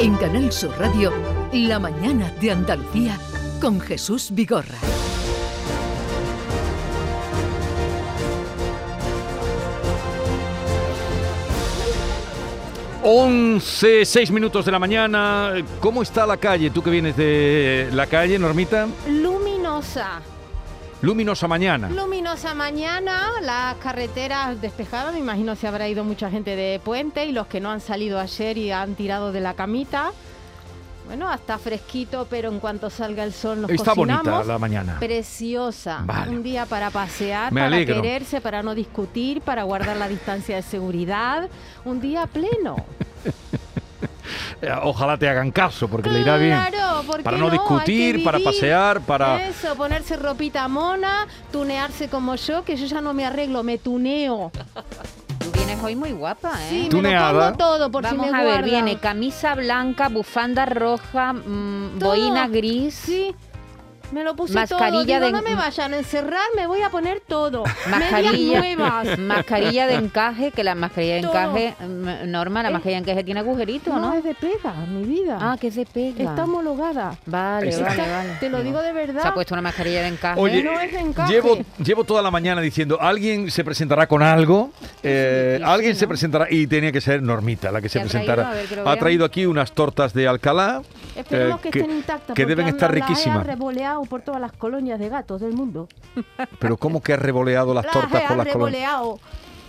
[0.00, 1.12] En Canal Sur Radio,
[1.52, 3.18] La mañana de Andalucía
[3.60, 4.78] con Jesús Vigorra.
[13.02, 15.54] Once, seis minutos de la mañana.
[15.80, 16.70] ¿Cómo está la calle?
[16.70, 18.86] Tú que vienes de la calle, Normita.
[19.08, 20.20] Luminosa.
[21.00, 21.88] Luminosa mañana.
[21.88, 27.32] Luminosa mañana, las carreteras despejadas, me imagino se habrá ido mucha gente de puente y
[27.32, 30.10] los que no han salido ayer y han tirado de la camita.
[31.06, 34.24] Bueno, hasta fresquito, pero en cuanto salga el sol nos Está cocinamos.
[34.26, 34.96] bonita la mañana.
[34.98, 36.02] Preciosa.
[36.04, 36.30] Vale.
[36.32, 38.02] Un día para pasear, Me para alegro.
[38.02, 41.48] quererse, para no discutir, para guardar la distancia de seguridad.
[41.86, 42.76] Un día pleno.
[44.82, 46.52] Ojalá te hagan caso, porque le irá bien.
[47.02, 49.48] Claro, ¿por Para no discutir, para pasear, para...
[49.48, 54.50] Eso, ponerse ropita mona, tunearse como yo, que yo ya no me arreglo, me tuneo.
[55.38, 56.68] Tú vienes hoy muy guapa, ¿eh?
[56.70, 57.32] Sí, me Tuneada.
[57.32, 58.70] lo pongo todo por Vamos si me a ver, guardan.
[58.70, 62.08] viene camisa blanca, bufanda roja, mm, Todo.
[62.10, 63.34] boina gris, Sí,
[64.12, 65.04] me lo puse Mascarilla todo.
[65.04, 67.64] Digo, de- no me vayan a encerrar, me voy a poner todo.
[67.90, 69.18] mascarilla, nuevas.
[69.18, 71.32] mascarilla de encaje, que la mascarilla de Todo.
[71.32, 74.14] encaje, mm, Norma, la Eh, mascarilla de encaje tiene agujerito, No, ¿no?
[74.14, 75.38] es de pega, mi vida.
[75.40, 76.30] Ah, que se pega.
[76.30, 77.16] Está homologada.
[77.26, 78.30] Vale, Está- vale, vale.
[78.40, 79.22] Te lo digo de verdad.
[79.22, 80.40] Se ha puesto una mascarilla de encaje.
[80.40, 81.32] Oye, no es de encaje.
[81.32, 84.70] llevo, llevo toda la mañana diciendo, alguien se presentará con algo,
[85.02, 85.98] eh, Sí, sí, alguien ¿no?
[85.98, 88.34] se presentará, y tenía que ser Normita la que se ¿Qué ha traído?
[88.34, 88.54] presentara.
[88.54, 90.82] Ver, que ha traído aquí unas tortas de Alcalá,
[91.18, 92.34] Esperemos eh, que, que- estén intactas.
[92.34, 93.38] que deben estar las he riquísimas.
[93.40, 95.88] arreboleado por todas las colonias de gatos del mundo.
[96.58, 98.92] pero ¿cómo que ha revoleado las Las tortas por las colonias?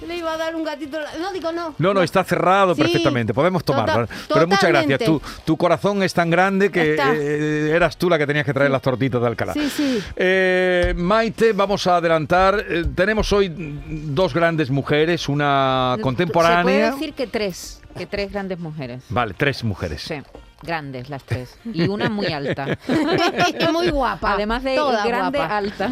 [0.08, 0.98] Le iba a dar un gatito.
[1.20, 1.76] No, digo no.
[1.78, 4.08] No, no, está cerrado Sí, perfectamente, podemos tomarlo.
[4.08, 8.18] tota- Pero muchas gracias, tu, tu corazón es tan grande que eh, eras tú la
[8.18, 9.52] que tenías que traer las tortitas de Alcalá.
[9.52, 10.00] Sí, sí.
[10.16, 12.64] Eh, Maite, vamos a adelantar.
[12.70, 16.64] Eh, tenemos hoy dos grandes mujeres, una Se contemporánea.
[16.64, 19.04] puede decir que tres, que tres grandes mujeres.
[19.10, 20.02] Vale, tres mujeres.
[20.04, 20.16] Sí,
[20.62, 21.58] grandes las tres.
[21.74, 22.78] Y una muy alta.
[23.74, 24.34] Muy guapa.
[24.34, 25.58] Además de toda grande, guapa.
[25.58, 25.92] alta.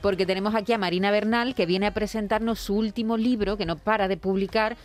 [0.00, 3.76] Porque tenemos aquí a Marina Bernal, que viene a presentarnos su último libro, que no
[3.76, 4.76] para de publicar,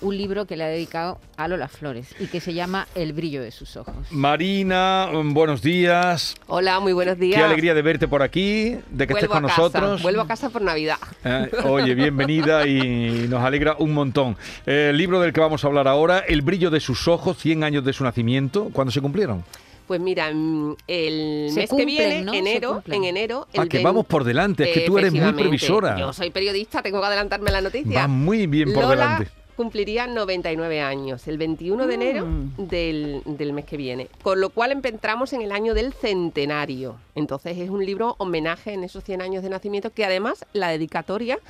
[0.00, 3.42] un libro que le ha dedicado a Lola Flores y que se llama El brillo
[3.42, 3.94] de sus ojos.
[4.10, 6.36] Marina, mm, buenos días.
[6.46, 7.36] Hola, muy buenos días.
[7.38, 10.02] Qué alegría de verte por aquí, de que estés con a casa, nosotros.
[10.02, 10.98] Vuelvo a casa por Navidad.
[11.24, 14.36] Eh, oye, bienvenida y nos alegra un montón.
[14.66, 17.64] Eh, el libro del que vamos a hablar ahora, El brillo de sus ojos, 100
[17.64, 18.70] años de su nacimiento.
[18.72, 19.44] ¿Cuándo se cumplieron?
[19.88, 23.48] Pues mira, mm, el Se mes cumplen, que viene, enero, en enero...
[23.56, 25.98] Ah, el que vein- vamos por delante, es que tú eres muy previsora.
[25.98, 28.02] Yo soy periodista, tengo que adelantarme la noticia.
[28.02, 29.37] Va muy bien por Lola delante.
[29.58, 32.52] Cumpliría 99 años, el 21 de enero Mm.
[32.68, 34.06] del, del mes que viene.
[34.22, 36.94] Con lo cual entramos en el año del centenario.
[37.16, 41.40] Entonces es un libro homenaje en esos 100 años de nacimiento que además la dedicatoria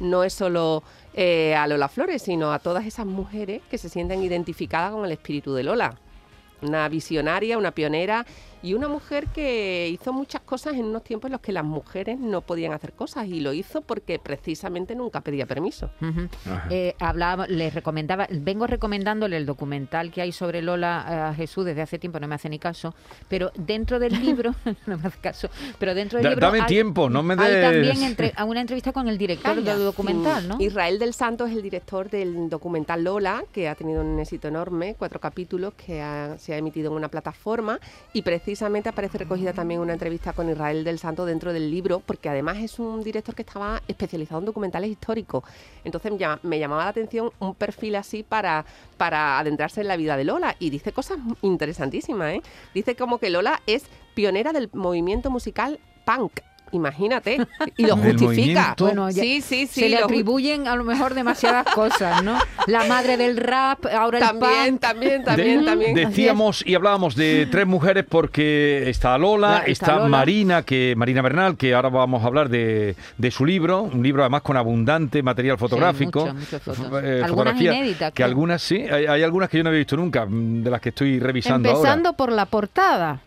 [0.00, 4.22] no es solo eh, a Lola Flores, sino a todas esas mujeres que se sienten
[4.22, 5.94] identificadas con el espíritu de Lola.
[6.62, 8.24] Una visionaria, una pionera
[8.62, 12.18] y una mujer que hizo muchas cosas en unos tiempos en los que las mujeres
[12.18, 15.90] no podían hacer cosas y lo hizo porque precisamente nunca pedía permiso.
[16.70, 21.64] Eh, hablaba, les recomendaba, vengo recomendándole el documental que hay sobre Lola eh, a Jesús
[21.64, 22.94] desde hace tiempo, no me hace ni caso,
[23.28, 24.54] pero dentro del libro,
[24.86, 25.48] no me hace caso,
[25.78, 28.44] pero dentro del Da- libro dame hay- tiempo, no me Hay des- también entre, a
[28.44, 29.74] una entrevista con el director Calla.
[29.76, 30.56] del documental, ¿no?
[30.56, 34.48] Mm, Israel del Santo es el director del documental Lola, que ha tenido un éxito
[34.48, 37.78] enorme, cuatro capítulos que ha- se ha emitido en una plataforma
[38.12, 38.47] y precisamente
[38.88, 42.78] aparece recogida también una entrevista con Israel del Santo dentro del libro, porque además es
[42.78, 45.44] un director que estaba especializado en documentales históricos.
[45.84, 48.64] Entonces me llamaba la atención un perfil así para,
[48.96, 52.34] para adentrarse en la vida de Lola y dice cosas interesantísimas.
[52.34, 52.42] ¿eh?
[52.74, 56.40] Dice como que Lola es pionera del movimiento musical punk.
[56.72, 57.38] Imagínate,
[57.76, 58.74] y lo ¿Del justifica.
[58.78, 59.80] Bueno, ya- sí, sí, sí.
[59.80, 62.38] Se le atribuyen a lo mejor demasiadas cosas, ¿no?
[62.66, 64.80] La madre del rap, ahora el También, punk.
[64.80, 65.94] también, también, De- también.
[65.94, 70.08] Decíamos y hablábamos de tres mujeres porque está Lola, La- está, está Lola.
[70.08, 74.22] Marina, que Marina Bernal, que ahora vamos a hablar de, de su libro, un libro
[74.22, 76.78] además con abundante material fotográfico, mucho, muchas fotos.
[76.86, 79.78] f- eh, Algunas fotografía, inéditas, que algunas sí, hay, hay algunas que yo no había
[79.78, 82.16] visto nunca, de las que estoy revisando Empezando ahora.
[82.16, 83.20] por la portada.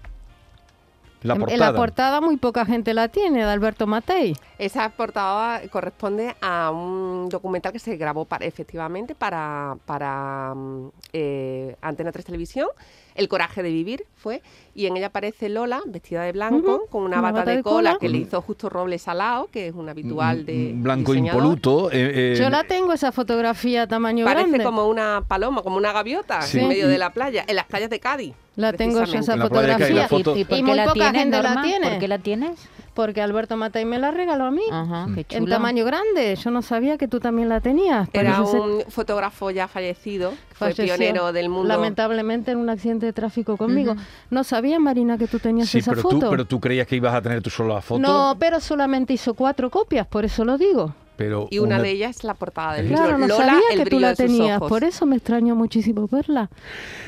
[1.21, 1.71] La En- portada.
[1.71, 4.35] La portada muy poca gente la tiene, de Alberto Matei.
[4.57, 11.75] Esa portada corresponde a un documental que se grabó para, efectivamente para, para mm, eh,
[11.81, 12.67] Antena 3 Televisión.
[13.15, 14.41] El coraje de vivir fue.
[14.73, 17.63] Y en ella aparece Lola, vestida de blanco, con una, una bata, bata de, de
[17.63, 17.99] cola, cola.
[17.99, 20.71] que le hizo justo Robles Salao, que es un habitual de.
[20.73, 21.41] Mm, Blanco diseñador.
[21.43, 21.91] impoluto.
[21.91, 24.63] eh, eh, Yo la tengo esa fotografía tamaño Parece grande.
[24.63, 26.59] como una paloma, como una gaviota Sí.
[26.59, 28.33] en medio de la playa, en las playas de Cádiz.
[28.55, 30.07] La tengo yo esa la fotografía.
[30.07, 31.89] foto- ¿Y, muy la poca tienes, gente la tiene.
[31.89, 32.69] ¿Por qué la tienes?
[32.93, 34.63] Porque Alberto Matei me la regaló a mí.
[34.71, 38.09] Ajá, qué En tamaño grande, yo no sabía que tú también la tenías.
[38.13, 41.67] Era ser- un fotógrafo ya fallecido, fue pionero del mundo.
[41.67, 43.95] Lamentablemente en un accidente de tráfico conmigo.
[44.29, 46.19] No sabía, Marina, que tú tenías Sí, esa pero foto.
[46.19, 48.01] tú, pero tú creías que ibas a tener tú solo la foto.
[48.01, 50.93] No, pero solamente hizo cuatro copias, por eso lo digo.
[51.17, 53.17] pero Y una, de ellas es la portada del Claro, libro.
[53.19, 56.49] no Lola, sabía el que tú la tenías, por eso me extrañó muchísimo verla.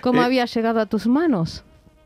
[0.01, 1.63] ¿Cómo Eh, había llegado a tus manos?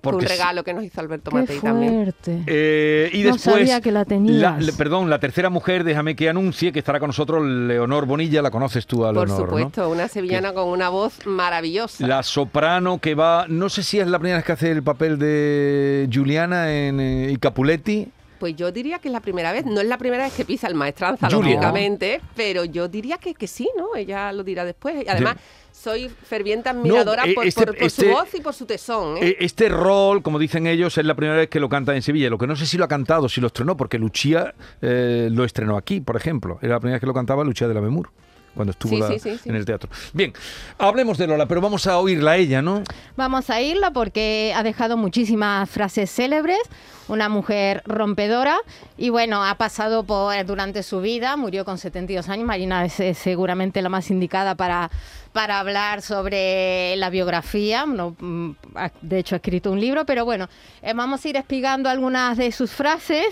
[0.07, 0.33] Un porque sí.
[0.33, 2.13] regalo que nos hizo Alberto Qué Matei también.
[2.47, 4.63] Eh, y No después, sabía que la tenías.
[4.63, 8.51] le- perdón, la tercera mujer, déjame que anuncie que estará con nosotros Leonor Bonilla, la
[8.51, 9.45] conoces tú a Por Leonor, ¿no?
[9.57, 12.05] supuesto, una sevillana con una voz maravillosa.
[12.07, 15.17] La soprano que va, no sé si es la primera vez que hace el papel
[15.19, 18.09] de Giuliana en eh, y Capuletti.
[18.39, 20.67] Pues yo diría que es la primera vez, no es la primera vez que pisa
[20.67, 21.53] el maestranza, Julia.
[21.55, 23.95] lógicamente, pero yo diría que, que sí, ¿no?
[23.95, 25.05] Ella lo dirá después.
[25.05, 25.37] Y además,
[25.71, 29.17] soy ferviente admiradora por, este- por- por este- su voz y por su tesón.
[29.17, 29.27] ¿eh?
[29.29, 32.29] Eh, Este rol, como dicen ellos, es la primera vez que lo canta en Sevilla.
[32.29, 35.43] Lo que no sé si lo ha cantado, si lo estrenó, porque Lucía eh, lo
[35.43, 36.57] estrenó aquí, por ejemplo.
[36.61, 38.09] Era la primera vez que lo cantaba Lucía de la Memur,
[38.57, 39.89] cuando estuvo Sí, la- sí, sí, en el teatro.
[40.13, 40.33] Bien,
[40.77, 42.83] hablemos de Lola, pero vamos a oírla a ella, ¿no?
[43.15, 46.59] Vamos a irla porque ha dejado muchísimas frases célebres,
[47.07, 48.57] una mujer rompedora
[48.97, 53.81] y bueno, ha pasado por durante su vida, murió con 72 años, Marina es, seguramente
[53.81, 54.91] la más indicada para,
[55.31, 58.51] para hablar sobre la biografía, no, mm,
[59.01, 60.49] de hecho ha escrito un libro, pero bueno,
[60.81, 63.25] eh, vamos a ir espigando algunas de sus frases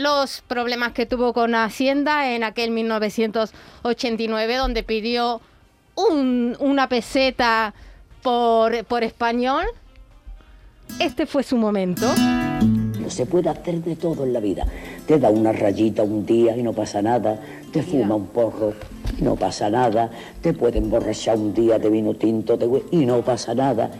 [0.00, 5.40] los problemas que tuvo con Hacienda en aquel 1989, donde pidió
[5.94, 7.74] un- una peseta
[8.22, 9.64] por, por español.
[10.98, 12.06] Este fue su momento.
[13.08, 14.66] Se puede hacer de todo en la vida.
[15.06, 17.38] Te da una rayita un día y no pasa nada.
[17.72, 18.72] Te fuma un porro
[19.18, 20.10] y no pasa nada.
[20.40, 23.90] Te puede emborrachar un día de vino tinto de y no pasa nada.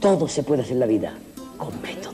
[0.00, 1.12] Todo se puede hacer en la vida
[1.58, 2.09] con método.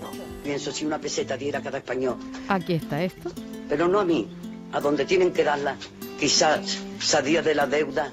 [0.46, 2.16] Pienso si una peseta diera a cada español,
[2.48, 3.32] Aquí está esto.
[3.68, 4.28] pero no a mí,
[4.72, 5.74] a donde tienen que darla.
[6.20, 8.12] Quizás salía de la deuda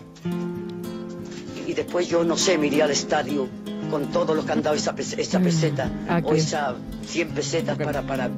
[1.68, 3.48] y después yo no sé, me iría al estadio
[3.92, 6.28] con todo lo que han dado esa, esa peseta aquí.
[6.28, 6.74] o esas
[7.06, 8.30] 100 pesetas para, para,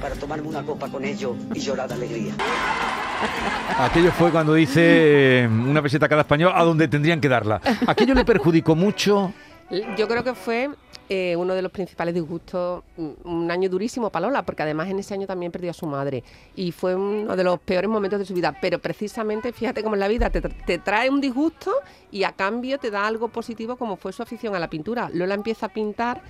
[0.00, 2.32] para tomarme una copa con ellos y llorar de alegría.
[3.78, 7.60] Aquello fue cuando dice eh, una peseta a cada español a donde tendrían que darla.
[7.86, 9.34] Aquello le perjudicó mucho.
[9.98, 10.70] Yo creo que fue
[11.08, 14.98] eh, uno de los principales disgustos, mm, un año durísimo para Lola, porque además en
[14.98, 16.24] ese año también perdió a su madre
[16.56, 18.56] y fue uno de los peores momentos de su vida.
[18.60, 21.72] Pero precisamente, fíjate cómo en la vida te, te trae un disgusto
[22.10, 25.10] y a cambio te da algo positivo como fue su afición a la pintura.
[25.12, 26.22] Lola empieza a pintar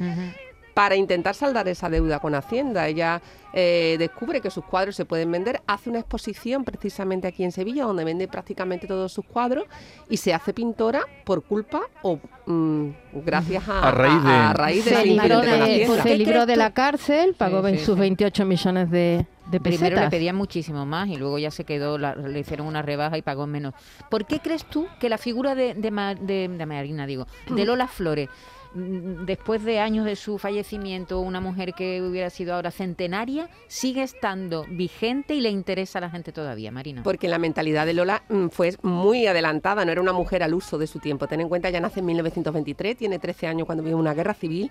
[0.74, 2.88] para intentar saldar esa deuda con Hacienda.
[2.88, 3.22] Ella
[3.52, 7.84] eh, descubre que sus cuadros se pueden vender, hace una exposición precisamente aquí en Sevilla
[7.84, 9.64] donde vende prácticamente todos sus cuadros
[10.10, 12.88] y se hace pintora por culpa o mm,
[13.24, 16.56] gracias a, A raíz de- a raíz de Se libró de, se ¿Qué libró de
[16.56, 18.00] la cárcel, pagó Sí, ve- sí, sus sí.
[18.00, 22.16] 28 millones de, de Primero le pedían muchísimo más y luego ya se quedó, la-
[22.16, 23.74] le hicieron una rebaja y pagó menos.
[24.10, 27.64] ¿Por qué crees tú que la figura de, de, Ma- de- de Marina, digo, de
[27.64, 32.70] Lola Flores, mm, después de años de su fallecimiento, una mujer que hubiera sido ahora
[32.70, 37.02] centenaria, sigue estando vigente y le interesa a la gente todavía, Marina?
[37.02, 40.78] Porque la mentalidad de Lola mm, fue muy adelantada, no era una mujer al uso
[40.78, 41.26] de su tiempo.
[41.28, 44.70] Ten en cuenta, ella nace en 1923, tiene 13 años cuando vive una guerra civil.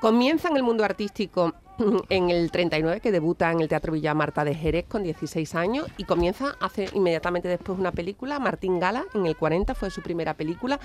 [0.00, 4.14] Comienza en el mundo artístico mm, en el 39, que debuta en el Teatro Villa
[4.14, 9.04] Marta de Jerez con 16 años y comienza, hace inmediatamente después una película, Martín Gala,
[9.14, 10.78] en el 40 fue su primera película.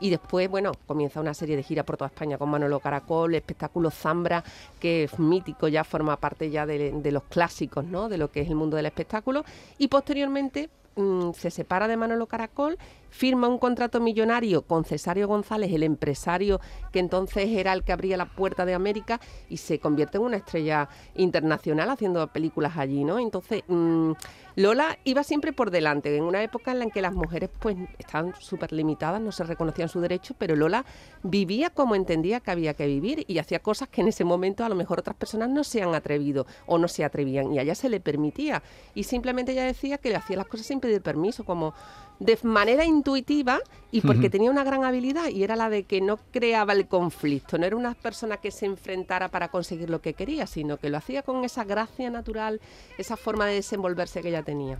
[0.00, 3.90] Y después, bueno, comienza una serie de giras por toda España con Manolo Caracol, espectáculo
[3.90, 4.44] Zambra,
[4.78, 8.08] que es mítico, ya forma parte ya de, los clásicos, ¿no?
[8.08, 9.44] De lo que es el mundo del espectáculo.
[9.76, 12.78] Y posteriormente mm, se separa de Manolo Caracol,
[13.10, 16.60] firma un contrato millonario con Cesario González, el empresario
[16.92, 20.36] que entonces era el que abría la puerta de América y se convierte en una
[20.36, 23.18] estrella internacional haciendo películas allí, ¿no?
[23.18, 24.12] Entonces, mm,
[24.56, 28.34] Lola iba siempre por delante, en una época en la que las mujeres pues estaban
[28.40, 30.84] súper limitadas, no se reconocían su derecho, pero Lola
[31.22, 34.68] vivía como entendía que había que vivir y hacía cosas que en ese momento a
[34.68, 37.76] lo mejor otras personas no se han atrevido o no se atrevían y a ella
[37.76, 38.62] se le permitía
[38.96, 41.72] y simplemente ella decía que le hacía las cosas sin pedir permiso, como
[42.20, 43.60] de manera intuitiva
[43.90, 47.56] y porque tenía una gran habilidad y era la de que no creaba el conflicto,
[47.56, 50.98] no era una persona que se enfrentara para conseguir lo que quería, sino que lo
[50.98, 52.60] hacía con esa gracia natural,
[52.98, 54.78] esa forma de desenvolverse que ella tenía.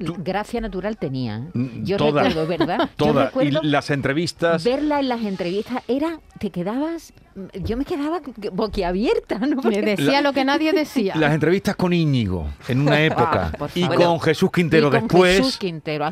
[0.00, 1.46] Gracia natural tenía.
[1.54, 2.24] Mm, Yo toda.
[2.24, 2.78] recuerdo, ¿verdad?
[2.98, 3.32] Yo Toda.
[3.42, 4.64] Y las entrevistas.
[4.64, 7.12] verla en las entrevistas era, te quedabas,
[7.62, 8.20] yo me quedaba
[8.52, 9.62] boquiabierta, ¿no?
[9.62, 11.14] Me decía lo que nadie decía.
[11.16, 15.00] Las entrevistas con Íñigo en una época Ah, por y con Jesús Quintero Y con
[15.06, 15.36] después.
[15.38, 16.10] Jesús Quintero, a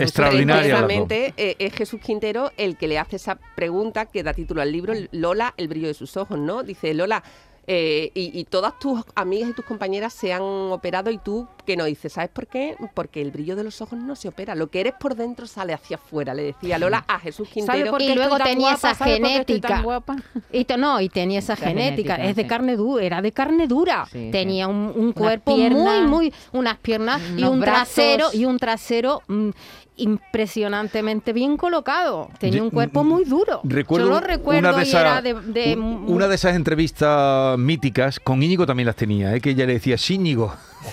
[1.36, 4.94] eh, es Jesús Quintero el que le hace esa pregunta que da título al libro,
[5.12, 6.62] Lola, el brillo de sus ojos, ¿no?
[6.62, 7.22] Dice, Lola,
[7.66, 11.84] eh, y todas tus amigas y tus compañeras se han operado y tú que no
[11.84, 12.76] dices, ¿sabes por qué?
[12.94, 15.74] Porque el brillo de los ojos no se opera, lo que eres por dentro sale
[15.74, 17.98] hacia afuera, le decía Lola a Jesús ¿Sabe Quintero.
[18.00, 20.16] Y luego tenía esa ¿Sabe por qué estoy tan genética.
[20.50, 22.48] Y to- no, y tenía esa genética, es de sí.
[22.48, 24.06] carne dura, era de carne dura.
[24.10, 24.70] Sí, tenía sí.
[24.72, 27.94] un, cuerpo muy, muy, unas piernas y un brazos.
[27.94, 29.50] trasero y un trasero mm,
[29.96, 32.30] impresionantemente bien colocado.
[32.38, 33.60] Tenía un cuerpo muy duro.
[33.64, 36.54] Recuerdo Yo lo una recuerdo de y esas- era de, de- un- una de esas
[36.56, 39.40] entrevistas míticas con Íñigo también las tenía, ¿eh?
[39.40, 40.54] que ella le decía, sí, Íñigo.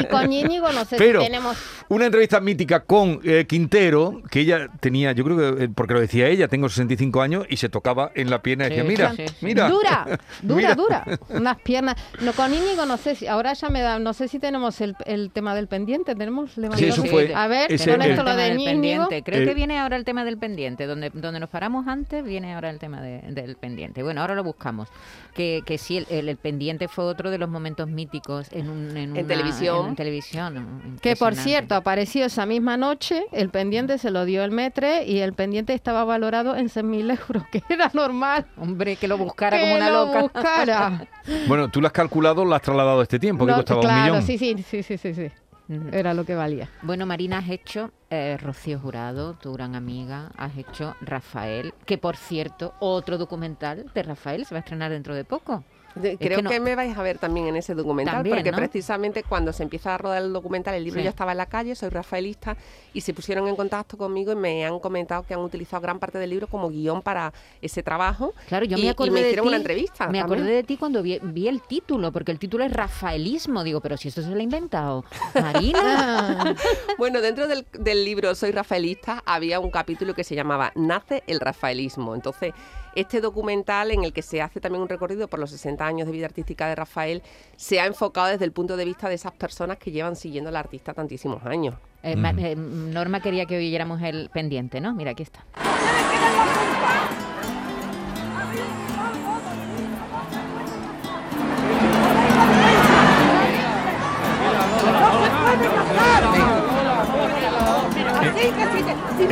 [0.00, 1.56] y con Íñigo no sé Pero si tenemos
[1.88, 6.00] una entrevista mítica con eh, Quintero, que ella tenía, yo creo que, eh, porque lo
[6.00, 9.12] decía ella, tengo 65 años y se tocaba en la pierna y Sí, decía, mira,
[9.16, 9.46] sí, sí.
[9.46, 9.68] mira.
[9.68, 10.06] Dura,
[10.42, 10.74] dura, Mira.
[10.74, 11.04] dura.
[11.30, 11.96] Unas piernas.
[12.20, 14.94] No, con Íñigo no sé si, ahora ya me da, no sé si tenemos el,
[15.06, 16.14] el tema del pendiente.
[16.14, 16.92] Tenemos levantado.
[16.92, 18.70] eso fue- A ver, ese- con el- esto lo de del Íñigo.
[18.70, 19.22] pendiente.
[19.22, 20.86] Creo Eh, que viene ahora el tema del pendiente.
[20.86, 24.02] Donde, donde nos paramos antes, viene ahora el tema de- del pendiente.
[24.02, 24.88] Bueno, ahora lo buscamos.
[25.34, 28.96] Que, que sí, el, el- el pendiente fue otro de los momentos míticos en, un,
[28.96, 29.88] en, una- televisión.
[29.88, 30.96] en televisión.
[31.00, 35.18] Que por cierto, apareció esa misma noche, el pendiente se lo dio el metre y
[35.20, 38.46] el pendiente estaba valorado en 6.000 euros, que era normal.
[38.56, 40.20] Hombre, que lo buscara como que una lo loca.
[40.22, 41.06] buscara.
[41.46, 43.98] Bueno, tú lo has calculado, lo has trasladado a este tiempo, que No, costaba claro,
[44.14, 44.22] un millón.
[44.26, 45.30] sí, sí, sí, sí, sí, sí.
[45.68, 45.88] Ujú.
[45.92, 46.68] Era lo que valía.
[46.82, 52.16] Bueno, Marina, has hecho eh, Rocío Jurado, tu gran amiga, has hecho Rafael, que por
[52.16, 55.62] cierto, otro documental de Rafael se va a estrenar dentro de poco.
[56.02, 58.56] Es Creo que me vais a ver también en ese documental, También, porque ¿no?
[58.58, 61.04] precisamente cuando se empieza a rodar el documental, el libro Sí.
[61.04, 62.56] ya estaba en la calle, soy rafaelista,
[62.92, 66.18] y se pusieron en contacto conmigo y me han comentado que han utilizado gran parte
[66.18, 68.34] del libro como guion para ese trabajo.
[68.48, 69.48] Claro, yo y, me y acordé me de hicieron ti.
[69.48, 70.06] una entrevista.
[70.08, 70.24] Me también.
[70.40, 73.64] acordé de ti cuando vi, vi el título, porque el título es Rafaelismo.
[73.64, 75.04] Digo, pero si esto se lo ha inventado
[75.34, 76.54] Marina.
[76.98, 81.40] Bueno, dentro del, del libro Soy Rafaelista había un capítulo que se llamaba Nace el
[81.40, 82.14] Rafaelismo.
[82.14, 82.52] Entonces,
[82.94, 86.12] este documental en el que se hace también un recorrido por los 60 años de
[86.12, 87.22] vida artística de Rafael
[87.56, 90.56] se ha enfocado desde el punto de vista de esas personas que llevan siguiendo al
[90.56, 91.74] artista tantísimos años.
[92.02, 94.94] Eh, Ma- eh, Norma quería que oyéramos el pendiente, ¿no?
[94.94, 95.44] Mira, aquí está.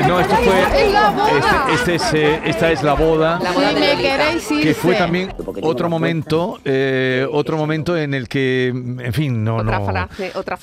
[0.06, 0.60] No, esto fue.
[0.62, 3.38] Este, este es, eh, esta es la boda.
[3.42, 4.16] La boda Si de me Lolita.
[4.16, 9.56] queréis que fue también otro momento, eh, otro momento en el que, en fin, no,
[9.56, 9.84] otra no.
[9.86, 10.56] frase, otra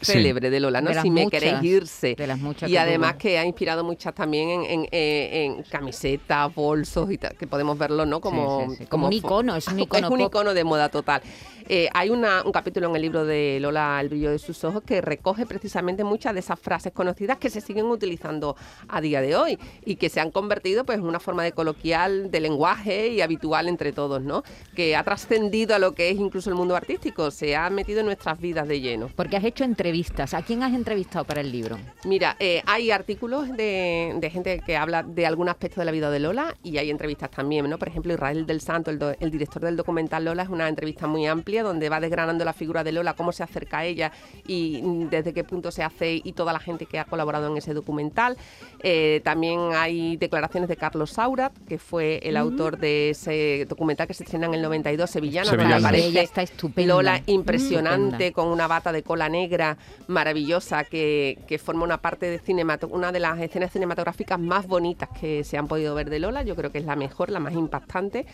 [0.00, 0.90] célebre de Lola, ¿no?
[0.90, 2.14] De si me queréis irse.
[2.16, 5.62] de las muchas y que además que ha inspirado muchas también en, en- eh, en
[5.64, 8.20] camisetas, bolsos y tal, que podemos verlo, ¿no?
[8.20, 8.86] Como, sí, sí.
[8.86, 11.22] Como un icono, es un icono Es un icono de moda total.
[11.68, 14.82] Eh, hay una- un capítulo en el libro de Lola, El brillo de sus ojos,
[14.84, 18.56] que recoge precisamente muchas de esas frases conocidas que se siguen utilizando
[18.88, 22.30] a día de hoy y que se han convertido pues en una forma de coloquial,
[22.30, 24.42] de lenguaje y habitual entre todos, ¿no?
[24.74, 28.06] Que ha trascendido a lo que es incluso el mundo artístico, se ha metido en
[28.06, 29.08] nuestras vidas de lleno.
[29.14, 30.34] Porque has hecho entrevistas.
[30.34, 31.78] ¿A quién has entrevistado para el libro?
[32.04, 36.10] Mira, eh, hay artículos de, de gente que habla de algún aspecto de la vida
[36.10, 37.78] de Lola y hay entrevistas también, ¿no?
[37.78, 41.06] Por ejemplo, Israel del Santo, el, do- el director del documental Lola, es una entrevista
[41.06, 44.12] muy amplia donde va desgranando la figura de Lola, cómo se acerca a ella
[44.46, 44.80] y
[45.10, 48.36] desde qué punto se hace y toda la gente que ha colaborado en ese documental.
[48.82, 54.14] Eh, también hay declaraciones de Carlos Saurat, que fue el autor de ese documental que
[54.14, 55.88] se estrena en el 92, Sevillana, donde Sevillana.
[55.88, 56.94] aparece Ella está estupenda.
[56.94, 58.32] Lola Mm, impresionante, estupenda.
[58.34, 59.76] con una bata de cola negra
[60.08, 65.08] maravillosa que, que forma una parte de cinemato una de las escenas cinematográficas más bonitas
[65.20, 66.42] que se han podido ver de Lola.
[66.42, 68.26] Yo creo que es la mejor, la más impactante.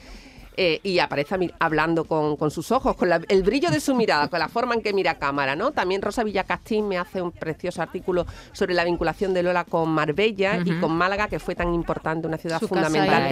[0.61, 4.27] Eh, y aparece hablando con, con sus ojos, con la- el brillo de su mirada,
[4.27, 5.71] con la forma en que mira a cámara, ¿no?
[5.71, 10.57] También Rosa Villacastín me hace un precioso artículo sobre la vinculación de Lola con Marbella
[10.65, 13.23] y con Málaga, que fue tan importante, una ciudad Su fundamental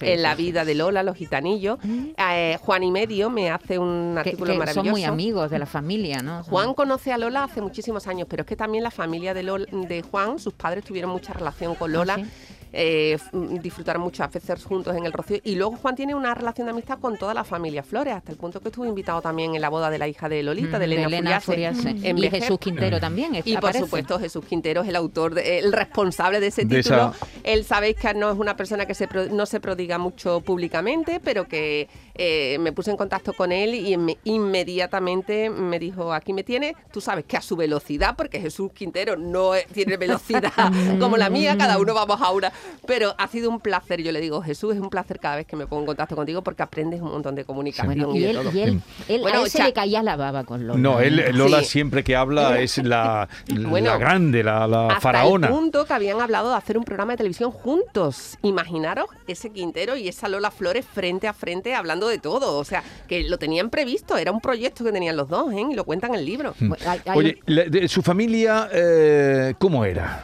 [0.00, 1.78] en la vida de Lola, los gitanillos.
[2.16, 4.84] Eh, Juan y Medio me hace un artículo que maravilloso.
[4.86, 6.42] son muy amigos de la familia, ¿no?
[6.44, 9.66] Juan conoce a Lola hace muchísimos años, pero es que también la familia de, Lola-
[9.70, 12.14] de Juan, sus padres tuvieron mucha relación con Lola.
[12.14, 12.51] ¿Ah, sí?
[12.72, 13.28] Eh, f-
[13.60, 16.98] disfrutaron muchas veces juntos en el Rocío y luego Juan tiene una relación de amistad
[16.98, 19.90] con toda la familia Flores hasta el punto que estuvo invitado también en la boda
[19.90, 22.42] de la hija de Lolita, de Mm, Elena, Furiase, en Y Vejer.
[22.42, 23.34] Jesús Quintero también.
[23.34, 26.76] es- Y por supuesto Jesús Quintero es el autor, de- el responsable de ese De
[26.82, 27.14] título.
[27.14, 30.40] esa- Él sabéis que no es una persona que se pro- no se prodiga mucho
[30.40, 36.12] públicamente, pero que eh, me puse en contacto con él y inme- inmediatamente me dijo,
[36.12, 39.96] aquí me tiene, tú sabes que a su velocidad, porque Jesús Quintero no es- tiene
[39.96, 40.52] velocidad
[41.00, 42.52] como la mía, cada uno vamos a una
[42.86, 45.54] Pero ha sido un placer, yo le digo, Jesús, es un placer cada vez que
[45.56, 48.30] me pongo en contacto contigo porque aprendes un montón de comunicación Bueno, y, y de
[48.30, 48.50] él, todo.
[48.52, 50.80] y él, él Bueno, a ese Cha- le caía la baba con Lola.
[50.80, 51.66] No, él, Lola Sí.
[51.66, 55.46] siempre que habla es la, la Bueno, grande, la, la Hasta faraona.
[55.48, 58.36] el punto que habían hablado de hacer un programa de televisión juntos.
[58.42, 62.58] Imaginaros ese Quintero y esa Lola Flores frente a frente hablando de todo.
[62.58, 64.16] O sea, que lo tenían previsto.
[64.16, 65.62] Era un proyecto que tenían los dos, ¿eh?
[65.70, 66.54] Y lo cuentan en el libro.
[66.86, 70.22] Hay- hay- Oye, la- de- su familia, eh, ¿cómo era?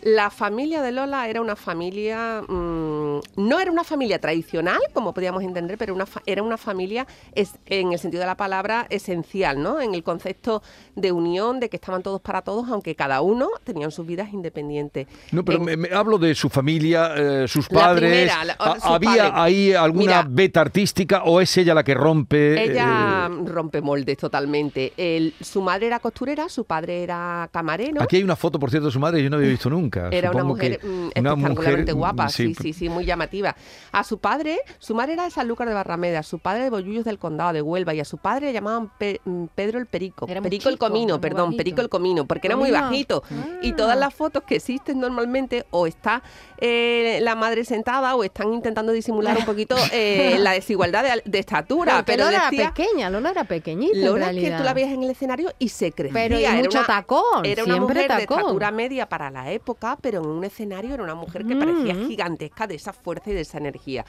[0.00, 2.97] La familia de Lola era una familia, mm,
[3.36, 7.52] no era una familia tradicional, como podíamos entender, pero una fa- era una familia es,
[7.66, 9.80] en el sentido de la palabra esencial, ¿no?
[9.80, 10.62] En el concepto
[10.96, 15.06] de unión, de que estaban todos para todos, aunque cada uno tenían sus vidas independientes.
[15.32, 18.10] No, pero En- me, me- hablo de su familia, eh, sus La padres.
[18.10, 19.32] primera, la- ¿Ha- sus ¿Había padres.
[19.34, 20.26] ahí alguna Mira.
[20.28, 22.62] beta artística o es ella la que rompe?
[22.64, 24.92] Ella eh, rompe moldes totalmente.
[24.96, 28.02] El- su madre era costurera, su padre era camarero.
[28.02, 30.08] Aquí hay una foto, por cierto, de su madre yo no había visto nunca.
[30.10, 33.56] Era una mujer que- mm, una espectacularmente mujer, guapa, mm, sí, sí, sí, muy llamativa.
[33.90, 37.18] A su padre, su madre era de Sanlúcar de Barrameda, su padre de Bollullos del
[37.18, 40.26] Condado de Huelva y a su padre le llamaban Pe- mm, Pedro el Perico.
[40.28, 41.56] Era Perico el Comino, perdón, bajito.
[41.58, 43.24] Perico el Comino, porque era muy bajito.
[43.62, 43.76] Y Ah.
[43.76, 46.22] todas las fotos que existen normalmente o está
[46.60, 51.38] eh, la madre sentada o están intentando disimular un poquito eh, la desigualdad de, de
[51.38, 52.02] estatura.
[52.04, 54.90] Pero Lola decía, era pequeña, Lola era pequeñita en Lola es que tú la veías
[54.90, 56.12] en el escenario y se crecía.
[56.14, 59.50] Pero y Era mucho una- tacón, Era una siempre mujer de estatura media para la
[59.52, 62.08] época, pero en un escenario era una mujer que parecía Mm.
[62.08, 64.04] gigantesca de esa fuerza y de esa energía.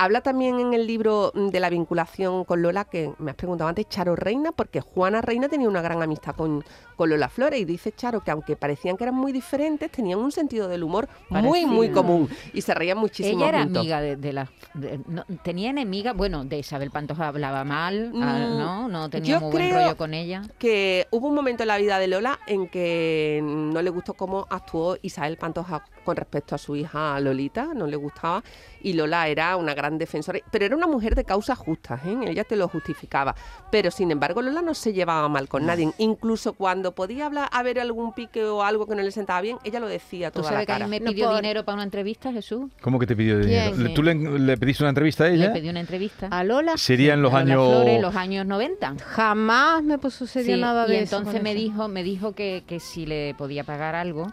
[0.00, 3.68] Habla también en el libro mm, de la vinculación con Lola, que me has preguntado
[3.68, 6.64] antes, Charo Reina, porque Juana Reina tenía una gran amistad con,
[6.96, 10.30] con Lola Flores y dice Charo que aunque parecían que eran muy diferentes, tenían un
[10.30, 13.80] sentido del humor muy, muy común y se reían muchísimo Ella era juntos.
[13.80, 18.88] amiga de, de- no, tenía enemiga, bueno, de Isabel Pantoja hablaba mal, ah, Mm, ¿no?
[18.88, 20.42] No tenía yo muy buen rollo con ella.
[20.58, 24.46] que hubo un momento en la vida de Lola en que no le gustó cómo
[24.48, 28.42] actuó Isabel Pantoja con respecto a su hija Lolita, no le gustaba,
[28.82, 32.16] y Lola era una gran defensora, pero era una mujer de causas justas, ¿eh?
[32.26, 33.34] ella te lo justificaba,
[33.70, 37.80] pero sin embargo Lola no se llevaba mal con nadie, incluso cuando podía hablar, haber
[37.80, 40.56] algún pique o algo que no le sentaba bien, ella lo decía ¿Tú toda la
[40.56, 40.86] sabes que a cara.
[40.86, 42.70] mí me No pidió por- dinero para una entrevista, Jesús?
[42.80, 43.72] ¿Cómo que te pidió dinero?
[43.74, 43.84] ¿Quién?
[43.84, 45.52] ¿Le- ¿Tú le, le pediste una entrevista a Le ella?
[45.52, 46.28] pedí una entrevista.
[46.30, 47.66] A Lola Sería en los A años...
[47.68, 48.94] Flores, en los años 90.
[49.04, 52.80] jamás me sucedió Sí, nada y de eso entonces me dijo, me dijo que, que
[52.80, 54.32] si le podía pagar algo,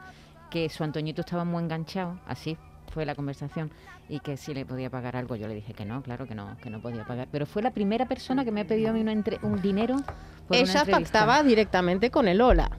[0.50, 2.58] que su Antoñito estaba muy enganchado, así
[2.94, 3.72] fue la conversación,
[4.10, 5.36] y que si le podía pagar algo.
[5.36, 7.28] Yo le dije que no, claro que no, que no podía pagar.
[7.32, 9.98] Pero fue la primera persona que me ha pedido a mí una entre- un dinero
[10.48, 12.70] por Ella pactaba directamente con el Lola.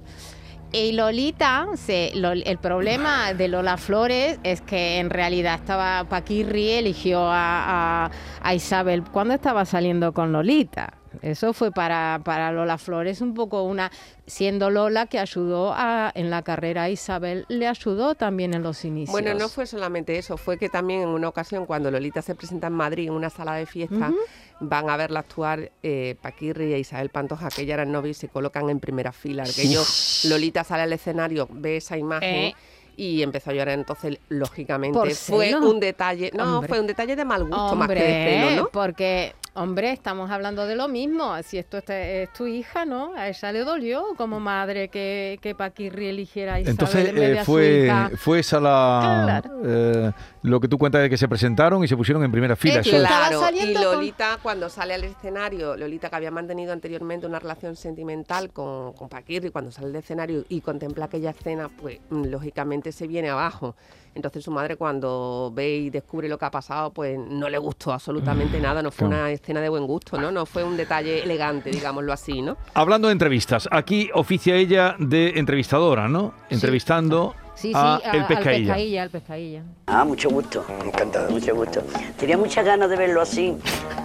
[0.72, 6.70] Y Lolita, se, lo- el problema de Lola Flores es que en realidad estaba Paquirri
[6.70, 8.10] eligió a, a-
[8.42, 10.92] a Isabel cuando estaba saliendo con Lolita.
[11.22, 13.90] Eso fue para, para Lola Flores un poco una,
[14.26, 18.84] siendo Lola que ayudó a, en la carrera a Isabel, le ayudó también en los
[18.84, 19.12] inicios.
[19.12, 22.68] Bueno, no fue solamente eso, fue que también en una ocasión cuando Lolita se presenta
[22.68, 24.12] en Madrid en una sala de fiesta,
[24.60, 28.28] van a verla actuar eh, Paquirri e Isabel Pantoja, que ya eran novios y se
[28.28, 29.44] colocan en primera fila.
[29.44, 29.82] Que yo,
[30.24, 32.34] Lolita sale al escenario, ve esa imagen.
[32.34, 32.54] Eh.
[32.98, 36.68] Y empezó a llorar, entonces, lógicamente, ¿Por fue un detalle, no, Hombre.
[36.68, 38.68] fue un detalle de mal gusto más que de Hombre, celo, ¿no?
[38.72, 41.34] porque, hombre, estamos hablando de lo mismo.
[41.42, 43.12] Si esto es tu hija, ¿no?
[43.16, 47.28] A ella le dolió como madre que, que Paquirri eligiera a Isabel Entonces en vez
[47.30, 48.10] de eh, a su fue, hija.
[48.16, 49.60] fue esa la Claro.
[49.64, 52.76] eh, lo que tú cuentas de que se presentaron y se pusieron en primera fila.
[52.76, 57.26] Eh, es- Claro, y con- Lolita cuando sale al escenario, Lolita que había mantenido anteriormente
[57.26, 61.98] una relación sentimental con, con Paquirri, cuando sale al escenario y contempla aquella escena, pues
[62.10, 63.74] mm, lógicamente se viene abajo.
[64.14, 67.92] Entonces su madre cuando ve y descubre lo que ha pasado, pues no le gustó
[67.92, 70.32] absolutamente nada, no fue una escena de buen gusto, ¿no?
[70.32, 72.56] No fue un detalle elegante, digámoslo así, ¿no?
[72.74, 76.34] Hablando de entrevistas, aquí oficia ella de entrevistadora, ¿no?
[76.50, 79.62] Entrevistando Sí, sí, a a- El al pescailla, al pescailla.
[79.86, 80.62] Ah, mucho gusto.
[80.84, 81.30] Encantado.
[81.30, 81.80] Mucho gusto.
[82.18, 83.56] Tenía muchas ganas de verlo así,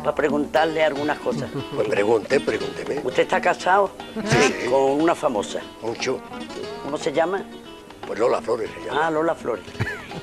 [0.04, 1.50] para preguntarle algunas cosas.
[1.76, 3.02] Pues pregunte, pregúnteme.
[3.04, 3.90] ¿Usted está casado?
[4.26, 4.70] Sí.
[4.70, 5.60] Con una famosa.
[5.82, 6.20] Mucho.
[6.84, 7.44] ¿Cómo se llama?
[8.08, 9.08] Pues Lola Flores se llama.
[9.08, 9.66] Ah, Lola Flores.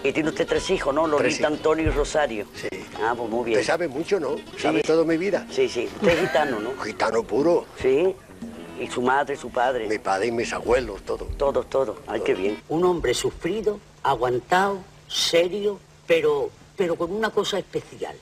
[0.04, 1.06] Y tiene usted tres hijos, ¿no?
[1.06, 1.46] Lolita.
[1.46, 2.46] Antonio y Rosario.
[2.54, 2.68] Sí.
[3.02, 3.58] Ah, pues muy bien.
[3.60, 4.36] Usted sabe mucho, ¿no?
[4.58, 4.86] Sabe Sí.
[4.86, 5.46] toda mi vida.
[5.50, 5.88] Sí, sí.
[5.96, 6.70] Usted es gitano, ¿no?
[6.84, 7.66] Gitano puro.
[7.80, 8.14] Sí.
[8.80, 9.88] Y su madre, su padre.
[9.88, 11.24] Mi padre y mis abuelos, todo.
[11.36, 11.96] Todos, todos.
[12.06, 12.62] Ay, qué bien.
[12.68, 18.14] Un hombre sufrido, aguantado, serio, pero, pero con una cosa especial.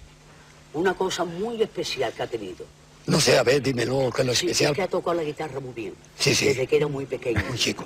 [0.72, 2.64] Una cosa muy especial que ha tenido.
[3.06, 4.72] No sé, a ver, dímelo, que es lo Sí, especial.
[4.72, 5.94] es que ha tocado la guitarra muy bien.
[6.18, 6.46] Sí, sí.
[6.46, 7.40] Desde que era muy pequeño.
[7.48, 7.84] Muy chico.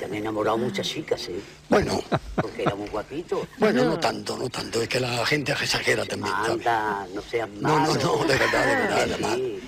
[0.00, 1.40] También ha enamorado muchas chicas, ¿eh?
[1.68, 2.02] Bueno,
[2.34, 3.46] Porque era muy guapito.
[3.58, 4.82] bueno, no tanto, no tanto.
[4.82, 6.34] Es que la gente exagera también.
[6.34, 7.94] Anda, no seas No, malo.
[7.94, 9.34] no, no, de verdad, de verdad, de verdad.
[9.36, 9.58] Sí.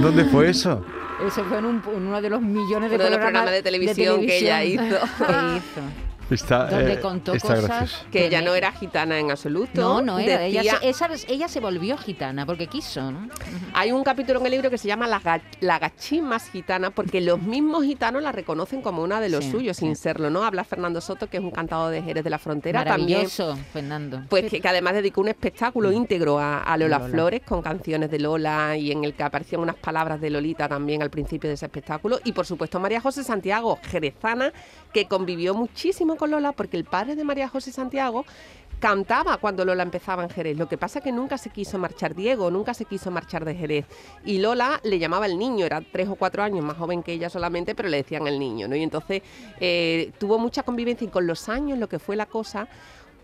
[0.00, 0.84] ¿Dónde fue eso?
[1.26, 3.52] Eso fue en, un- en uno de los millones de, Uno de los programas programas
[3.52, 5.00] de televisión que ella televisión hizo.
[5.18, 6.11] que hizo.
[6.34, 8.04] Está, Donde eh, contó está cosas gracioso.
[8.10, 9.80] Que ella no era gitana en absoluto.
[9.80, 10.44] No, no era.
[10.44, 13.28] Ella, Decía- se, esa, ella se volvió gitana porque quiso, ¿no?
[13.74, 16.90] Hay un capítulo en el libro que se llama La, ga- la gachín más gitana,
[16.90, 19.86] porque los mismos gitanos la reconocen como una de los Sí, suyos, sí.
[19.86, 20.44] sin serlo, ¿no?
[20.44, 23.18] Habla Fernando Soto, que es un cantador de Jerez de la Frontera, también.
[23.18, 24.22] Maravilloso, Fernando.
[24.28, 27.10] Pues que, que además dedicó un espectáculo íntegro a, a Lola, Lola.
[27.10, 31.02] Flores con canciones de Lola y en el que aparecían unas palabras de Lolita también
[31.02, 32.18] al principio de ese espectáculo.
[32.24, 34.52] Y por supuesto María José Santiago, jerezana,
[34.92, 38.24] que convivió muchísimo con Lola porque el padre de María José Santiago
[38.78, 40.56] cantaba cuando Lola empezaba en Jerez.
[40.56, 43.56] Lo que pasa es que nunca se quiso marchar Diego, nunca se quiso marchar de
[43.56, 43.86] Jerez.
[44.24, 47.28] Y Lola le llamaba el niño, era tres o cuatro años más joven que ella
[47.28, 48.76] solamente, pero le decían el niño, ¿no?
[48.76, 49.22] Y entonces
[49.58, 52.68] eh, tuvo mucha convivencia y con los años lo que fue la cosa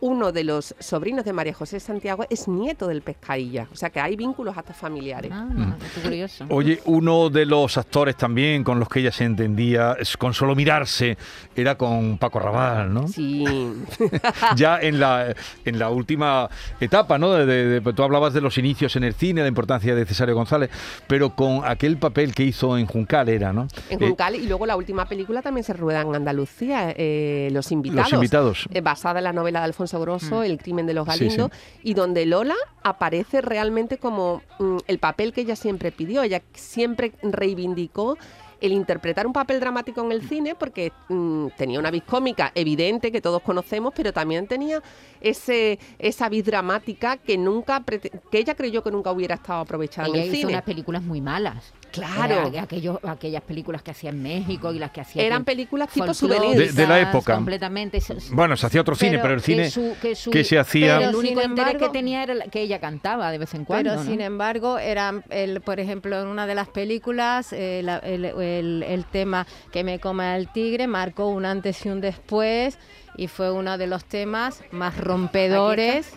[0.01, 3.67] uno de los sobrinos de María José Santiago es nieto del Pescadilla.
[3.73, 5.31] O sea que hay vínculos hasta familiares.
[5.35, 5.73] Ah, Mm.
[5.95, 6.45] qué curioso.
[6.51, 10.55] Oye, uno de los actores también con los que ella se entendía, es- con solo
[10.55, 11.17] mirarse,
[11.57, 13.09] era con Paco Rabanne, ¿no?
[13.09, 13.45] Sí.
[14.57, 15.35] ya en la,
[15.65, 16.49] en la última
[16.81, 17.33] etapa, ¿no?
[17.33, 20.35] De, de- de- tú hablabas de los inicios en el cine, la importancia de Cesario
[20.35, 20.71] González,
[21.07, 23.67] pero con aquel papel que hizo en Juncal era, ¿no?
[23.91, 27.73] En Eh, Juncal y luego la última película también se rueda en Andalucía, eh, Los
[27.73, 28.13] Invitados.
[28.13, 28.69] Los invitados.
[28.73, 30.45] eh, basada en la novela de Alfonso Grosso, Mm.
[30.45, 31.51] El crimen de los Sí, Galindo,
[31.83, 36.23] y donde Lola aparece realmente como mm, el papel que ella siempre pidió.
[36.23, 38.19] Ella siempre reivindicó
[38.61, 43.13] el interpretar un papel dramático en el cine porque mm, tenía una vis cómica evidente
[43.13, 44.83] que todos conocemos, pero también tenía
[45.21, 50.17] ese esa vis dramática que nunca que ella creyó que nunca hubiera estado aprovechada Ella
[50.17, 50.53] en el hizo cine.
[50.55, 51.73] unas películas muy malas.
[51.93, 52.49] Claro.
[52.53, 52.67] Era
[53.13, 56.73] aquellas películas que hacía en México y las que hacía Eran películas tipo folclóricas, souvenir.
[56.75, 57.35] De- de la época.
[57.35, 58.01] Completamente.
[58.33, 60.59] Bueno, se hacía otro cine, Pero pero el cine que, su- que su- que se
[60.59, 60.99] hacía...
[60.99, 63.91] Pero el único sin interés que tenía era que ella cantaba de vez en cuando.
[63.91, 64.11] Pero ¿no?
[64.11, 68.85] sin embargo, eran, el, por ejemplo, en una de las películas, eh, la- el, el-
[68.87, 72.79] el tema que me coma el tigre marcó un antes y un después
[73.17, 76.13] y fue uno de los temas más rompedores.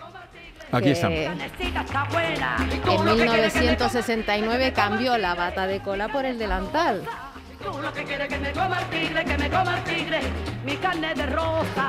[0.72, 1.20] Aquí estamos.
[1.20, 1.38] En
[3.06, 7.04] 1969 cambió la bata de cola por el delantal.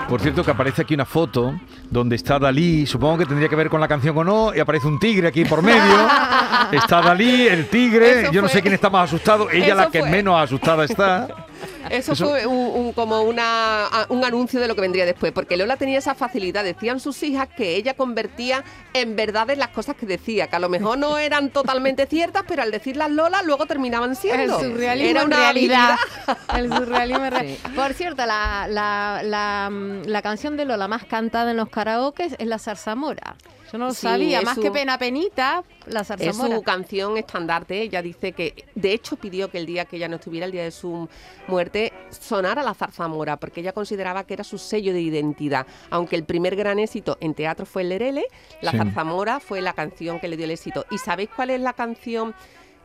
[0.09, 1.55] Por cierto, que aparece aquí una foto
[1.91, 4.87] donde está Dalí, supongo que tendría que ver con la canción o no, y aparece
[4.87, 5.81] un tigre aquí por medio.
[6.73, 9.75] Está Dalí, el tigre, Eso yo no fue- sé quién está más asustado, ella Eso
[9.77, 11.29] la que fue- menos asustada está.
[11.91, 15.57] Eso, Eso- fue un, un- como una, un anuncio de lo que vendría después, porque
[15.57, 18.65] Lola tenía esa facilidad, decían sus hijas que ella convertía
[18.95, 22.63] en verdades las cosas que decía, que a lo mejor no eran totalmente ciertas, pero
[22.63, 24.61] al decirlas Lola luego terminaban El siendo.
[24.61, 25.97] surrealismo Era una realidad.
[26.27, 26.59] habilidad.
[26.59, 27.59] El surrealismo real- Sí.
[27.75, 29.71] Por cierto, la, la, la,
[30.05, 33.37] la canción de Lola más cantada en los karaokes es la zarzamora.
[33.73, 36.57] Yo no lo Sí, sabía, es más su- que pena penita, la Es zarzamora.
[36.57, 37.81] su canción estandarte.
[37.81, 40.65] Ella dice que, de hecho, pidió que el día que ella no estuviera, el día
[40.65, 41.09] de su
[41.49, 45.67] muerte, sonara la zarzamora, porque ella consideraba que era su sello de identidad.
[45.91, 48.27] Aunque el primer gran éxito en teatro fue el Lerele,
[48.61, 48.77] la Sí.
[48.77, 50.85] zarzamora fue la canción que le dio el éxito.
[50.91, 52.35] ¿Y sabéis cuál es la canción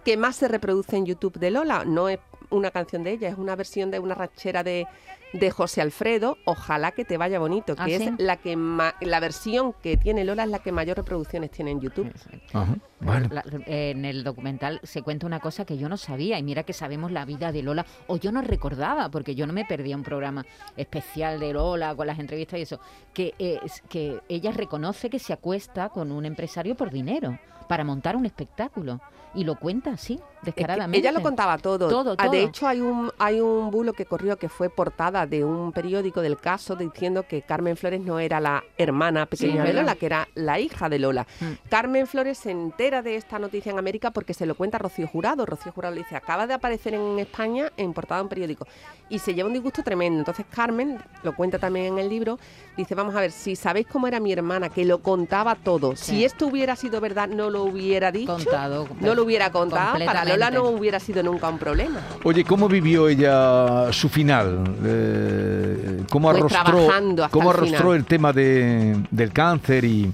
[0.06, 1.84] que más se reproduce en YouTube de Lola?
[1.84, 2.20] No es
[2.50, 4.88] una canción de ella, es una versión de una ranchera de,
[5.34, 8.12] de José Alfredo, Ojalá que te vaya bonito, que ¿Ah, es sí?
[8.18, 11.82] la que ma- la versión que tiene Lola es la que mayor reproducciones tiene en
[11.82, 12.12] YouTube.
[12.54, 13.28] Ajá, bueno.
[13.32, 16.74] La- en el documental se cuenta una cosa que yo no sabía y mira que
[16.74, 20.04] sabemos la vida de Lola o yo no recordaba porque yo no me perdía un
[20.04, 20.46] programa
[20.78, 22.80] especial de Lola con las entrevistas y eso
[23.14, 28.16] que es que ella reconoce que se acuesta con un empresario por dinero para montar
[28.16, 29.02] un espectáculo
[29.34, 31.88] y lo cuenta así Es que descaradamente ella lo contaba todo.
[31.90, 32.48] Todo, Ah, De todo.
[32.50, 36.38] hecho, hay un, hay un bulo que corrió que fue portada de un periódico del
[36.38, 39.74] caso diciendo que Carmen Flores no era la hermana pequeña Sí, de.
[39.74, 41.28] Lola, que era la hija de Lola.
[41.40, 41.70] Mm.
[41.70, 45.46] Carmen Flores se entera de esta noticia en América porque se lo cuenta Rocío Jurado.
[45.46, 48.66] Rocío Jurado le dice, acaba de aparecer en España en portada de un periódico.
[49.10, 50.20] Y se lleva un disgusto tremendo.
[50.20, 52.40] Entonces Carmen, lo cuenta también en el libro,
[52.76, 56.06] dice, vamos a ver, si sabéis cómo era mi hermana, que lo contaba todo, Sí.
[56.18, 58.34] si esto hubiera sido verdad, no lo hubiera dicho.
[58.34, 62.00] contado No lo hubiera contado, para Lola no hubiera sido nunca un problema.
[62.24, 64.64] Oye, ¿cómo vivió ella su final?
[64.86, 66.88] Eh, ¿Cómo Pues arrostró,
[67.32, 67.96] cómo el arrostró final.
[67.98, 70.14] el tema de, del cáncer y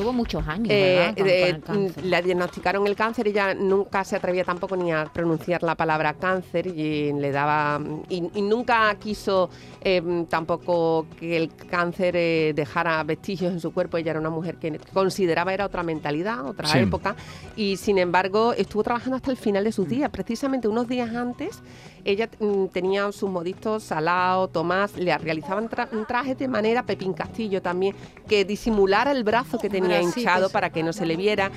[0.00, 1.16] tuvo muchos años Eh, ¿verdad?
[1.16, 2.04] con- eh, con el cáncer.
[2.04, 6.14] le diagnosticaron el cáncer y ella nunca se atrevía tampoco ni a pronunciar la palabra
[6.14, 9.50] cáncer y le daba y, y nunca quiso
[9.82, 13.96] eh, tampoco que el cáncer eh, dejara vestigios en su cuerpo.
[13.96, 16.78] Ella era una mujer que consideraba era otra mentalidad, otra Sí.
[16.78, 17.14] época
[17.56, 20.10] y sin embargo estuvo trabajando hasta el final de sus días.
[20.10, 21.60] Precisamente unos días antes
[22.04, 27.12] ella mm, tenía sus modistos Salao, Tomás, le realizaban tra- un traje de manera Pepín
[27.12, 27.94] Castillo también,
[28.26, 30.16] que disimulara el brazo que tenía Bracitos.
[30.18, 31.50] hinchado para que no se le viera.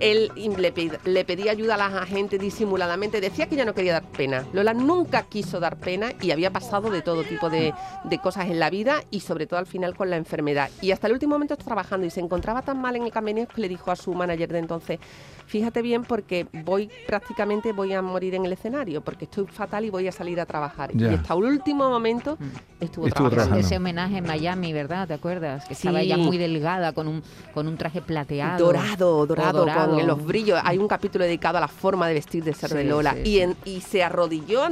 [0.00, 3.94] Él le, ped- le pedía ayuda a las agentes disimuladamente, decía que ella no quería
[3.94, 4.44] dar pena.
[4.52, 7.74] Lola nunca quiso dar pena y había pasado de todo tipo de,
[8.04, 10.70] de cosas en la vida y sobre todo al final con la enfermedad.
[10.80, 13.46] Y hasta el último momento está trabajando y se encontraba tan mal en el camerino
[13.48, 14.98] que le dijo a su manager de entonces,
[15.46, 19.90] fíjate bien porque voy prácticamente voy a morir en el escenario porque estoy fatal y
[19.90, 20.90] voy a salir a trabajar.
[20.94, 21.10] Ya.
[21.10, 22.44] Y hasta el último momento Mm.
[22.84, 23.30] estuvo, Estuvo trabajando.
[23.30, 23.58] trabajando.
[23.66, 25.06] Ese homenaje en Miami, ¿verdad?
[25.08, 25.64] ¿Te acuerdas?
[25.66, 26.06] Que estaba Sí.
[26.06, 27.22] ella muy delgada con un,
[27.54, 28.66] con un traje plateado.
[28.66, 29.94] Dorado, dorado, dorado.
[29.96, 30.58] con los brillos.
[30.64, 33.12] Hay un capítulo dedicado a la forma de vestir de ser de Lola.
[33.14, 33.40] sí, y, sí.
[33.40, 34.62] en- y se arrodilló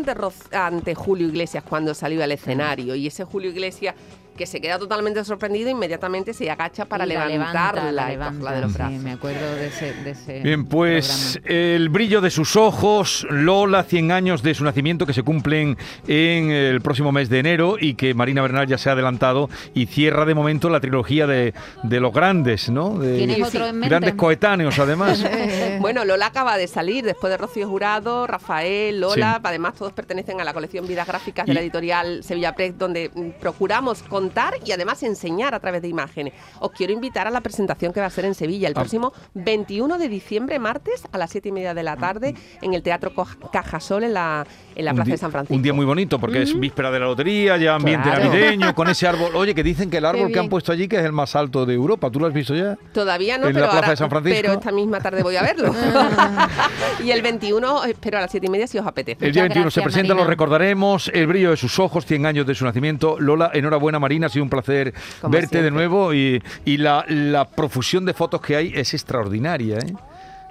[0.52, 2.94] ante Julio Iglesias cuando salió al escenario.
[2.94, 3.94] Y ese Julio Iglesias,
[4.36, 8.16] que se queda totalmente sorprendido, inmediatamente se agacha para Y la levantarla levanta, la y
[8.16, 9.02] cogerla levanta, de los sí, brazos.
[9.02, 11.60] me acuerdo de ese, de ese Bien, pues programa.
[11.62, 16.50] el brillo de sus ojos, Lola, 100 años de su nacimiento que se cumplen en
[16.50, 20.24] el próximo mes de enero y que Marina Bernal ya se ha adelantado y cierra
[20.24, 22.98] de momento la trilogía de, de los grandes, ¿no?
[22.98, 23.70] De ¿Tienes otro sí.
[23.70, 23.88] en mente?
[23.88, 25.24] grandes coetáneos, además.
[25.80, 30.44] Bueno, Lola acaba de salir después de Rocío Jurado, Rafael, Lola, además todos pertenecen a
[30.44, 34.72] la colección Vidas Gráficas de Y- la editorial Sevilla Press, donde mm, procuramos contar y
[34.72, 36.32] además enseñar a través de imágenes.
[36.60, 38.80] Os quiero invitar a la presentación que va a ser en Sevilla el Ah.
[38.80, 42.82] próximo 21 de diciembre, martes, a las 7 y media de la tarde, en el
[42.82, 43.12] Teatro
[43.52, 45.54] Cajasol, en la, en la Un Plaza de San Francisco.
[45.54, 48.24] Un día muy bonito porque es víspera de la lotería, ya ambiente Claro.
[48.26, 49.34] navideño, con ese árbol.
[49.34, 51.64] Oye, que dicen que el árbol que han puesto allí que es el más alto
[51.66, 52.10] de Europa.
[52.10, 52.76] ¿Tú lo has visto ya?
[52.92, 54.38] Todavía no, en la pero, Plaza ahora- de San Francisco.
[54.42, 55.65] pero esta misma tarde voy a verlo.
[57.04, 59.26] y el 21 espero a las 7 y media si os apetece.
[59.26, 62.46] El día Muchas 21 se presenta, lo recordaremos, el brillo de sus ojos, 100 años
[62.46, 63.18] de su nacimiento.
[63.18, 67.48] Lola, enhorabuena Marina, ha sido un placer Como verte de nuevo y, y la, la
[67.48, 69.94] profusión de fotos que hay es extraordinaria ¿eh?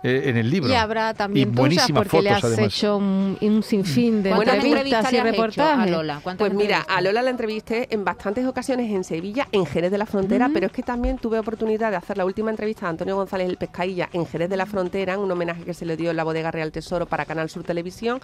[0.08, 0.70] Eh, en el libro.
[0.72, 2.66] Y habrá también Y tuyas buenísimas porque le has además.
[2.68, 5.92] hecho un, un sinfín de ¿Cuántas entrevistas y reportajes.
[5.92, 6.20] Lola?
[6.22, 9.98] ¿Cuántas Pues mira, a Lola la entrevisté en bastantes ocasiones en Sevilla, en Jerez de
[9.98, 13.16] la Frontera, pero es que también tuve oportunidad de hacer la última entrevista a Antonio
[13.16, 16.12] González el Pescailla en Jerez de la Frontera, en un homenaje que se le dio
[16.12, 18.20] en la Bodega Real Tesoro para Canal Sur Televisión.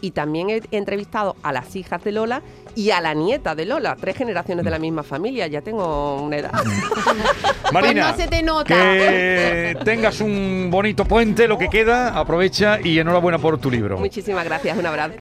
[0.00, 2.42] Y también he he entrevistado a las hijas de Lola
[2.74, 5.46] y a la nieta de Lola, tres generaciones de la misma familia.
[5.46, 6.52] Ya tengo una edad.
[7.72, 8.74] Marina, Pues no se te nota.
[8.74, 13.98] que tengas un bonito puente, lo que queda, aprovecha y enhorabuena por tu libro.
[13.98, 15.14] Muchísimas gracias, un abrazo.